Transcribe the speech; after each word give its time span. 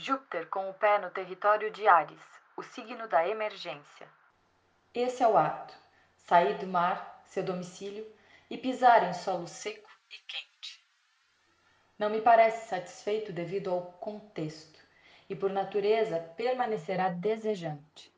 Júpiter 0.00 0.46
com 0.46 0.70
o 0.70 0.72
pé 0.72 0.98
no 0.98 1.10
território 1.10 1.70
de 1.70 1.86
Ares, 1.86 2.22
o 2.56 2.62
signo 2.62 3.06
da 3.06 3.28
emergência. 3.28 4.08
Esse 4.94 5.22
é 5.22 5.28
o 5.28 5.36
ato: 5.36 5.74
sair 6.16 6.56
do 6.56 6.66
mar, 6.66 7.22
seu 7.26 7.42
domicílio, 7.42 8.10
e 8.48 8.56
pisar 8.56 9.06
em 9.06 9.12
solo 9.12 9.46
seco 9.46 9.90
e 10.10 10.16
quente. 10.26 10.82
Não 11.98 12.08
me 12.08 12.22
parece 12.22 12.66
satisfeito 12.66 13.30
devido 13.30 13.70
ao 13.70 13.82
contexto, 14.00 14.80
e 15.28 15.36
por 15.36 15.50
natureza 15.50 16.18
permanecerá 16.34 17.10
desejante. 17.10 18.10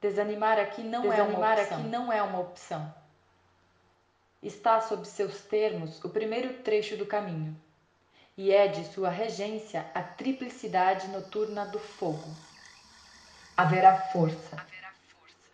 Desanimar 0.00 0.58
aqui 0.58 0.82
não, 0.82 1.02
Desanimar 1.02 1.58
é, 1.58 1.66
uma 1.66 1.74
aqui 1.76 1.82
não 1.82 2.10
é 2.10 2.22
uma 2.22 2.40
opção. 2.40 2.94
Está 4.42 4.80
sob 4.80 5.06
seus 5.06 5.42
termos 5.42 6.02
o 6.02 6.08
primeiro 6.08 6.62
trecho 6.62 6.96
do 6.96 7.04
caminho 7.04 7.60
e 8.36 8.52
é 8.52 8.68
de 8.68 8.84
sua 8.92 9.10
regência 9.10 9.90
a 9.94 10.02
triplicidade 10.02 11.08
noturna 11.08 11.66
do 11.66 11.78
fogo. 11.78 12.34
Haverá 13.56 13.96
força. 14.12 14.56
Haverá 14.56 14.92
força. 15.08 15.50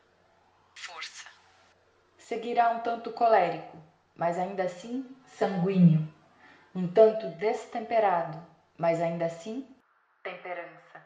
Força. 0.74 1.28
Seguirá 2.18 2.70
um 2.70 2.80
tanto 2.80 3.10
colérico, 3.10 3.76
mas 4.14 4.38
ainda 4.38 4.64
assim 4.64 5.04
sanguíneo. 5.38 6.06
Um 6.74 6.86
tanto 6.86 7.28
destemperado, 7.30 8.40
mas 8.78 9.00
ainda 9.00 9.26
assim 9.26 9.66
temperança. 10.22 11.02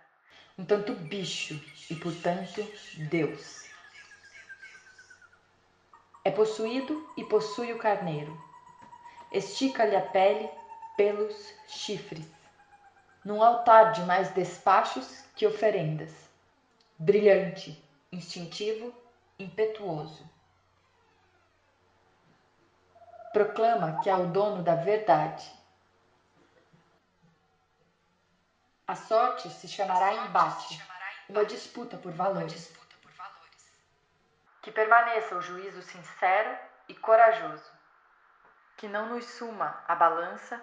Um 0.59 0.65
tanto 0.65 0.93
bicho 0.95 1.55
e, 1.89 1.95
portanto, 1.95 2.66
Deus. 3.09 3.71
É 6.23 6.30
possuído 6.30 7.11
e 7.16 7.25
possui 7.25 7.73
o 7.73 7.79
carneiro. 7.79 8.39
Estica-lhe 9.33 9.97
a 9.97 10.02
pele 10.02 10.51
pelos 11.01 11.55
chifres, 11.67 12.31
num 13.25 13.43
altar 13.43 13.93
de 13.93 14.03
mais 14.03 14.29
despachos 14.33 15.25
que 15.35 15.47
oferendas, 15.47 16.13
brilhante, 16.99 17.83
instintivo, 18.13 18.95
impetuoso. 19.39 20.29
Proclama 23.33 24.02
que 24.02 24.11
é 24.11 24.15
o 24.15 24.27
dono 24.27 24.63
da 24.63 24.74
verdade. 24.74 25.51
A 28.87 28.95
sorte 28.95 29.49
se 29.49 29.69
chamará 29.69 30.13
embate, 30.27 30.85
uma 31.30 31.46
disputa 31.46 31.96
por 31.96 32.13
valores. 32.13 32.71
Que 34.61 34.71
permaneça 34.71 35.35
o 35.35 35.41
juízo 35.41 35.80
sincero 35.80 36.59
e 36.89 36.95
corajoso, 36.95 37.73
que 38.77 38.87
não 38.87 39.09
nos 39.09 39.24
suma 39.24 39.83
a 39.89 39.95
balança 39.95 40.63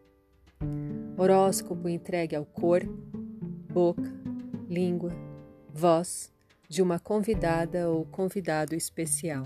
Horóscopo 1.21 1.87
entregue 1.87 2.35
ao 2.35 2.43
corpo, 2.43 2.97
boca, 3.71 4.11
língua, 4.67 5.11
voz 5.71 6.33
de 6.67 6.81
uma 6.81 6.97
convidada 6.97 7.87
ou 7.87 8.05
convidado 8.05 8.73
especial. 8.73 9.43